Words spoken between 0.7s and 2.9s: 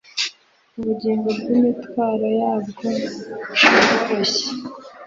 Ubugingo bw'imitwaro yabwo